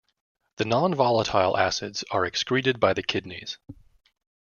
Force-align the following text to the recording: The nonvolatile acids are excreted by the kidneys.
The 0.55 0.63
nonvolatile 0.63 1.55
acids 1.59 2.03
are 2.09 2.25
excreted 2.25 2.79
by 2.79 2.95
the 2.95 3.03
kidneys. 3.03 3.59